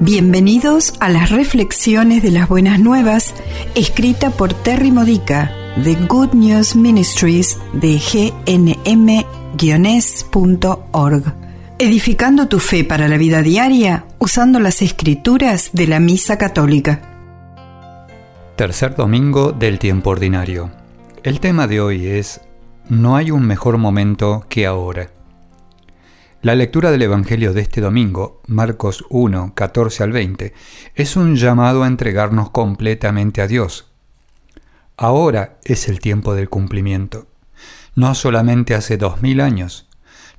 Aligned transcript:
Bienvenidos 0.00 0.94
a 1.00 1.08
las 1.08 1.30
reflexiones 1.30 2.22
de 2.22 2.30
las 2.30 2.48
buenas 2.48 2.78
nuevas, 2.78 3.34
escrita 3.74 4.30
por 4.30 4.54
Terry 4.54 4.92
Modica 4.92 5.52
de 5.74 5.96
Good 5.96 6.34
News 6.34 6.76
Ministries 6.76 7.58
de 7.72 7.98
gnm-es.org. 7.98 8.84
Edificando 11.80 12.46
tu 12.46 12.60
fe 12.60 12.84
para 12.84 13.08
la 13.08 13.16
vida 13.16 13.42
diaria 13.42 14.04
usando 14.20 14.60
las 14.60 14.82
escrituras 14.82 15.70
de 15.72 15.88
la 15.88 15.98
Misa 15.98 16.38
Católica. 16.38 17.00
Tercer 18.54 18.94
domingo 18.94 19.50
del 19.50 19.80
tiempo 19.80 20.10
ordinario. 20.10 20.70
El 21.24 21.40
tema 21.40 21.66
de 21.66 21.80
hoy 21.80 22.06
es 22.06 22.40
No 22.88 23.16
hay 23.16 23.32
un 23.32 23.44
mejor 23.44 23.78
momento 23.78 24.44
que 24.48 24.64
ahora. 24.64 25.17
La 26.40 26.54
lectura 26.54 26.92
del 26.92 27.02
Evangelio 27.02 27.52
de 27.52 27.62
este 27.62 27.80
domingo, 27.80 28.42
Marcos 28.46 29.04
1, 29.10 29.54
14 29.56 30.04
al 30.04 30.12
20, 30.12 30.54
es 30.94 31.16
un 31.16 31.34
llamado 31.34 31.82
a 31.82 31.88
entregarnos 31.88 32.50
completamente 32.50 33.42
a 33.42 33.48
Dios. 33.48 33.90
Ahora 34.96 35.58
es 35.64 35.88
el 35.88 35.98
tiempo 35.98 36.36
del 36.36 36.48
cumplimiento. 36.48 37.26
No 37.96 38.14
solamente 38.14 38.76
hace 38.76 38.96
dos 38.96 39.20
mil 39.20 39.40
años, 39.40 39.88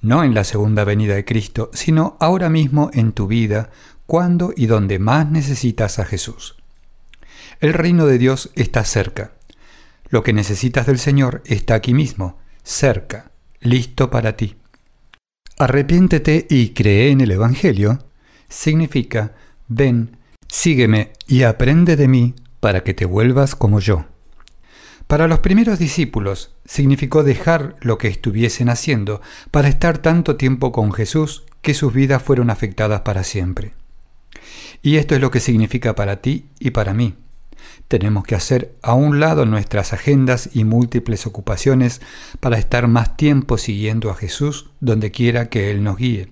no 0.00 0.22
en 0.22 0.34
la 0.34 0.44
segunda 0.44 0.84
venida 0.84 1.16
de 1.16 1.24
Cristo, 1.24 1.68
sino 1.74 2.16
ahora 2.20 2.48
mismo 2.48 2.90
en 2.94 3.10
tu 3.10 3.26
vida, 3.26 3.70
cuando 4.06 4.52
y 4.56 4.66
donde 4.66 5.00
más 5.00 5.28
necesitas 5.28 5.98
a 5.98 6.04
Jesús. 6.04 6.54
El 7.58 7.74
reino 7.74 8.06
de 8.06 8.18
Dios 8.18 8.50
está 8.54 8.84
cerca. 8.84 9.32
Lo 10.10 10.22
que 10.22 10.32
necesitas 10.32 10.86
del 10.86 11.00
Señor 11.00 11.42
está 11.44 11.74
aquí 11.74 11.92
mismo, 11.92 12.38
cerca, 12.62 13.32
listo 13.58 14.10
para 14.10 14.36
ti. 14.36 14.54
Arrepiéntete 15.60 16.46
y 16.48 16.68
cree 16.68 17.10
en 17.10 17.20
el 17.20 17.32
Evangelio 17.32 17.98
significa, 18.48 19.32
ven, 19.66 20.16
sígueme 20.46 21.12
y 21.26 21.42
aprende 21.42 21.96
de 21.96 22.06
mí 22.06 22.36
para 22.60 22.84
que 22.84 22.94
te 22.94 23.04
vuelvas 23.04 23.56
como 23.56 23.80
yo. 23.80 24.04
Para 25.08 25.26
los 25.26 25.40
primeros 25.40 25.80
discípulos 25.80 26.54
significó 26.64 27.24
dejar 27.24 27.74
lo 27.80 27.98
que 27.98 28.06
estuviesen 28.06 28.68
haciendo 28.68 29.20
para 29.50 29.68
estar 29.68 29.98
tanto 29.98 30.36
tiempo 30.36 30.70
con 30.70 30.92
Jesús 30.92 31.42
que 31.60 31.74
sus 31.74 31.92
vidas 31.92 32.22
fueron 32.22 32.50
afectadas 32.50 33.00
para 33.00 33.24
siempre. 33.24 33.72
Y 34.80 34.96
esto 34.96 35.16
es 35.16 35.20
lo 35.20 35.32
que 35.32 35.40
significa 35.40 35.96
para 35.96 36.22
ti 36.22 36.46
y 36.60 36.70
para 36.70 36.94
mí. 36.94 37.16
Tenemos 37.88 38.24
que 38.24 38.34
hacer 38.34 38.76
a 38.82 38.92
un 38.92 39.18
lado 39.18 39.46
nuestras 39.46 39.94
agendas 39.94 40.50
y 40.52 40.64
múltiples 40.64 41.26
ocupaciones 41.26 42.02
para 42.38 42.58
estar 42.58 42.86
más 42.86 43.16
tiempo 43.16 43.56
siguiendo 43.56 44.10
a 44.10 44.14
Jesús 44.14 44.70
donde 44.80 45.10
quiera 45.10 45.48
que 45.48 45.70
Él 45.70 45.82
nos 45.82 45.96
guíe. 45.96 46.30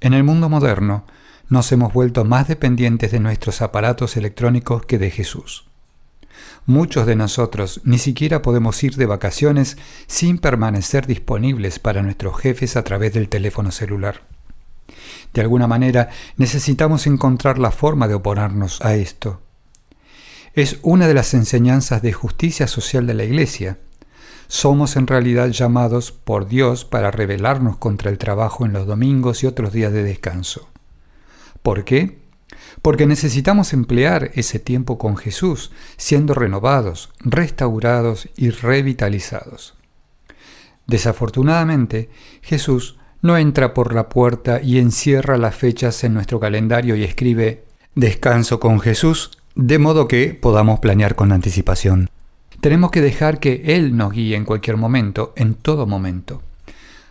En 0.00 0.14
el 0.14 0.24
mundo 0.24 0.48
moderno 0.48 1.04
nos 1.48 1.70
hemos 1.70 1.92
vuelto 1.92 2.24
más 2.24 2.48
dependientes 2.48 3.12
de 3.12 3.20
nuestros 3.20 3.62
aparatos 3.62 4.16
electrónicos 4.16 4.84
que 4.84 4.98
de 4.98 5.10
Jesús. 5.10 5.66
Muchos 6.66 7.06
de 7.06 7.14
nosotros 7.14 7.80
ni 7.84 7.98
siquiera 7.98 8.42
podemos 8.42 8.82
ir 8.82 8.96
de 8.96 9.06
vacaciones 9.06 9.76
sin 10.08 10.38
permanecer 10.38 11.06
disponibles 11.06 11.78
para 11.78 12.02
nuestros 12.02 12.40
jefes 12.40 12.76
a 12.76 12.82
través 12.82 13.12
del 13.12 13.28
teléfono 13.28 13.70
celular. 13.70 14.22
De 15.32 15.40
alguna 15.40 15.68
manera 15.68 16.08
necesitamos 16.36 17.06
encontrar 17.06 17.60
la 17.60 17.70
forma 17.70 18.08
de 18.08 18.14
oponernos 18.14 18.80
a 18.82 18.94
esto 18.94 19.40
es 20.54 20.78
una 20.82 21.08
de 21.08 21.14
las 21.14 21.32
enseñanzas 21.32 22.02
de 22.02 22.12
justicia 22.12 22.66
social 22.66 23.06
de 23.06 23.14
la 23.14 23.24
Iglesia. 23.24 23.78
Somos 24.48 24.96
en 24.96 25.06
realidad 25.06 25.48
llamados 25.48 26.12
por 26.12 26.46
Dios 26.46 26.84
para 26.84 27.10
rebelarnos 27.10 27.78
contra 27.78 28.10
el 28.10 28.18
trabajo 28.18 28.66
en 28.66 28.74
los 28.74 28.86
domingos 28.86 29.42
y 29.42 29.46
otros 29.46 29.72
días 29.72 29.92
de 29.92 30.02
descanso. 30.02 30.68
¿Por 31.62 31.84
qué? 31.84 32.20
Porque 32.82 33.06
necesitamos 33.06 33.72
emplear 33.72 34.30
ese 34.34 34.58
tiempo 34.58 34.98
con 34.98 35.16
Jesús, 35.16 35.72
siendo 35.96 36.34
renovados, 36.34 37.10
restaurados 37.20 38.28
y 38.36 38.50
revitalizados. 38.50 39.74
Desafortunadamente, 40.86 42.10
Jesús 42.42 42.98
no 43.22 43.38
entra 43.38 43.72
por 43.72 43.94
la 43.94 44.10
puerta 44.10 44.60
y 44.60 44.78
encierra 44.78 45.38
las 45.38 45.54
fechas 45.54 46.04
en 46.04 46.12
nuestro 46.12 46.40
calendario 46.40 46.94
y 46.96 47.04
escribe 47.04 47.64
Descanso 47.94 48.58
con 48.58 48.80
Jesús 48.80 49.30
de 49.54 49.78
modo 49.78 50.08
que 50.08 50.34
podamos 50.34 50.80
planear 50.80 51.14
con 51.14 51.32
anticipación. 51.32 52.08
Tenemos 52.60 52.90
que 52.90 53.00
dejar 53.00 53.40
que 53.40 53.62
Él 53.66 53.96
nos 53.96 54.12
guíe 54.12 54.36
en 54.36 54.44
cualquier 54.44 54.76
momento, 54.76 55.32
en 55.36 55.54
todo 55.54 55.86
momento. 55.86 56.42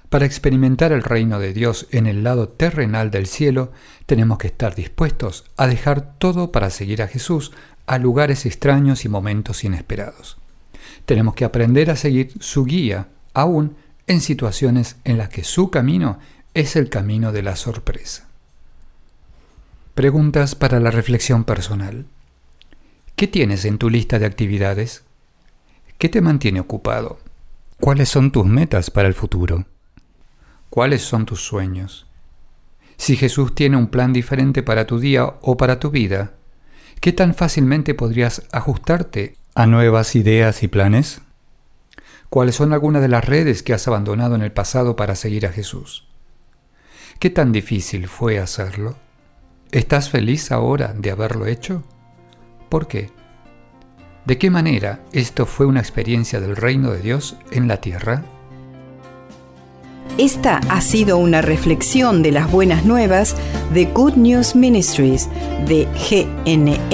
Para 0.09 0.25
experimentar 0.25 0.91
el 0.91 1.03
reino 1.03 1.39
de 1.39 1.53
Dios 1.53 1.87
en 1.91 2.07
el 2.07 2.23
lado 2.23 2.49
terrenal 2.49 3.11
del 3.11 3.27
cielo, 3.27 3.71
tenemos 4.05 4.37
que 4.37 4.47
estar 4.47 4.75
dispuestos 4.75 5.45
a 5.55 5.67
dejar 5.67 6.17
todo 6.17 6.51
para 6.51 6.69
seguir 6.69 7.01
a 7.01 7.07
Jesús 7.07 7.51
a 7.85 7.97
lugares 7.97 8.45
extraños 8.45 9.05
y 9.05 9.09
momentos 9.09 9.63
inesperados. 9.63 10.37
Tenemos 11.05 11.35
que 11.35 11.45
aprender 11.45 11.89
a 11.89 11.95
seguir 11.95 12.33
su 12.39 12.65
guía, 12.65 13.07
aún 13.33 13.75
en 14.07 14.21
situaciones 14.21 14.97
en 15.03 15.17
las 15.17 15.29
que 15.29 15.43
su 15.43 15.69
camino 15.69 16.19
es 16.53 16.75
el 16.75 16.89
camino 16.89 17.31
de 17.31 17.43
la 17.43 17.55
sorpresa. 17.55 18.27
Preguntas 19.95 20.55
para 20.55 20.79
la 20.79 20.91
reflexión 20.91 21.43
personal. 21.43 22.05
¿Qué 23.21 23.27
tienes 23.27 23.65
en 23.65 23.77
tu 23.77 23.91
lista 23.91 24.17
de 24.17 24.25
actividades? 24.25 25.03
¿Qué 25.99 26.09
te 26.09 26.21
mantiene 26.21 26.59
ocupado? 26.59 27.19
¿Cuáles 27.79 28.09
son 28.09 28.31
tus 28.31 28.47
metas 28.47 28.89
para 28.89 29.07
el 29.07 29.13
futuro? 29.13 29.65
¿Cuáles 30.71 31.03
son 31.03 31.27
tus 31.27 31.39
sueños? 31.39 32.07
Si 32.97 33.15
Jesús 33.15 33.53
tiene 33.53 33.77
un 33.77 33.89
plan 33.89 34.11
diferente 34.11 34.63
para 34.63 34.87
tu 34.87 34.97
día 34.97 35.35
o 35.43 35.55
para 35.55 35.79
tu 35.79 35.91
vida, 35.91 36.33
¿qué 36.99 37.13
tan 37.13 37.35
fácilmente 37.35 37.93
podrías 37.93 38.47
ajustarte 38.51 39.35
a 39.53 39.67
nuevas 39.67 40.15
ideas 40.15 40.63
y 40.63 40.67
planes? 40.67 41.21
¿Cuáles 42.31 42.55
son 42.55 42.73
algunas 42.73 43.03
de 43.03 43.09
las 43.09 43.23
redes 43.23 43.61
que 43.61 43.75
has 43.75 43.87
abandonado 43.87 44.33
en 44.33 44.41
el 44.41 44.51
pasado 44.51 44.95
para 44.95 45.13
seguir 45.13 45.45
a 45.45 45.51
Jesús? 45.51 46.07
¿Qué 47.19 47.29
tan 47.29 47.51
difícil 47.51 48.07
fue 48.07 48.39
hacerlo? 48.39 48.97
¿Estás 49.71 50.09
feliz 50.09 50.51
ahora 50.51 50.95
de 50.97 51.11
haberlo 51.11 51.45
hecho? 51.45 51.83
¿Por 52.71 52.87
qué? 52.87 53.11
¿De 54.23 54.37
qué 54.37 54.49
manera 54.49 55.01
esto 55.11 55.45
fue 55.45 55.65
una 55.65 55.81
experiencia 55.81 56.39
del 56.39 56.55
reino 56.55 56.91
de 56.91 57.01
Dios 57.01 57.35
en 57.51 57.67
la 57.67 57.81
tierra? 57.81 58.23
Esta 60.17 60.61
ha 60.69 60.79
sido 60.79 61.17
una 61.17 61.41
reflexión 61.41 62.23
de 62.23 62.31
las 62.31 62.49
buenas 62.49 62.85
nuevas 62.85 63.35
de 63.73 63.87
Good 63.87 64.13
News 64.13 64.55
Ministries 64.55 65.27
de 65.67 65.85
gnm-es.org. 66.45 66.87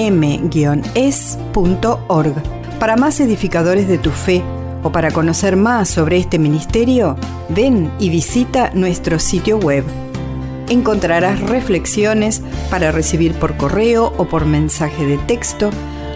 Para 2.79 2.95
más 2.95 3.19
edificadores 3.19 3.87
de 3.87 3.99
tu 3.99 4.09
fe 4.09 4.41
o 4.81 4.91
para 4.91 5.11
conocer 5.11 5.57
más 5.57 5.89
sobre 5.89 6.17
este 6.17 6.39
ministerio, 6.39 7.15
ven 7.49 7.91
y 7.99 8.09
visita 8.09 8.71
nuestro 8.73 9.19
sitio 9.19 9.59
web 9.59 9.83
encontrarás 10.69 11.39
reflexiones 11.41 12.41
para 12.69 12.91
recibir 12.91 13.33
por 13.33 13.57
correo 13.57 14.13
o 14.17 14.25
por 14.25 14.45
mensaje 14.45 15.05
de 15.05 15.17
texto, 15.17 15.69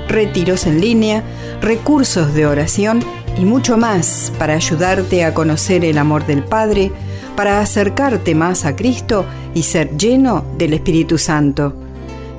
retiros 0.08 0.66
en 0.68 0.82
línea, 0.82 1.24
recursos 1.62 2.34
de 2.34 2.46
oración 2.46 3.04
y 3.38 3.46
mucho 3.46 3.78
más 3.78 4.32
para 4.38 4.56
ayudarte 4.56 5.24
a 5.24 5.34
conocer 5.34 5.86
el 5.86 5.98
amor 5.98 6.26
del 6.26 6.44
Padre, 6.44 6.92
para 7.36 7.60
acercarte 7.60 8.36
más 8.36 8.66
a 8.66 8.76
Cristo 8.76 9.26
y 9.54 9.64
ser 9.64 9.98
lleno 9.98 10.44
del 10.58 10.74
Espíritu 10.74 11.18
Santo. 11.18 11.74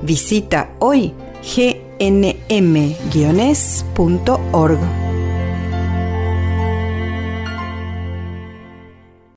Visita 0.03 0.71
hoy 0.79 1.15
gnm-es.org. 1.43 2.43